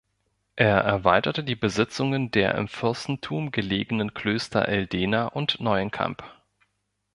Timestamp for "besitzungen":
1.55-2.31